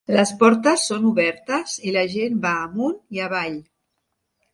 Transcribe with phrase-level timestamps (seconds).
[0.17, 3.59] Les portes són obertes i la gent va amunt i avall.